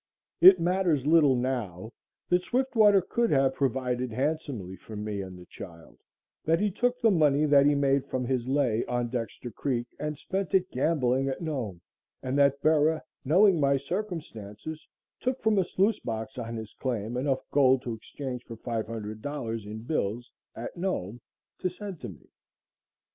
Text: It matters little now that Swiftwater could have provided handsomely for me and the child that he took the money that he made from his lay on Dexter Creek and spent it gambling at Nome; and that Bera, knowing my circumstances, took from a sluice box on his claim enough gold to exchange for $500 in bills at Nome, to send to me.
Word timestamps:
It 0.41 0.59
matters 0.59 1.05
little 1.05 1.35
now 1.35 1.91
that 2.27 2.41
Swiftwater 2.41 3.03
could 3.03 3.29
have 3.29 3.53
provided 3.53 4.11
handsomely 4.11 4.75
for 4.75 4.95
me 4.95 5.21
and 5.21 5.37
the 5.37 5.45
child 5.45 5.99
that 6.43 6.59
he 6.59 6.71
took 6.71 6.99
the 6.99 7.11
money 7.11 7.45
that 7.45 7.67
he 7.67 7.75
made 7.75 8.07
from 8.07 8.25
his 8.25 8.47
lay 8.47 8.83
on 8.87 9.09
Dexter 9.09 9.51
Creek 9.51 9.85
and 9.99 10.17
spent 10.17 10.55
it 10.55 10.71
gambling 10.71 11.29
at 11.29 11.39
Nome; 11.39 11.81
and 12.23 12.35
that 12.39 12.63
Bera, 12.63 13.03
knowing 13.23 13.59
my 13.59 13.77
circumstances, 13.77 14.87
took 15.19 15.39
from 15.39 15.59
a 15.59 15.63
sluice 15.63 15.99
box 15.99 16.39
on 16.39 16.55
his 16.55 16.73
claim 16.73 17.15
enough 17.15 17.47
gold 17.51 17.83
to 17.83 17.93
exchange 17.93 18.43
for 18.43 18.57
$500 18.57 19.65
in 19.67 19.83
bills 19.83 20.31
at 20.55 20.75
Nome, 20.75 21.21
to 21.59 21.69
send 21.69 21.99
to 22.01 22.09
me. 22.09 22.27